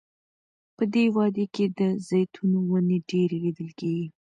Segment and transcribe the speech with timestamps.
[0.75, 4.07] په دې وادۍ کې د زیتونو ونې ډیرې لیدل کیږي.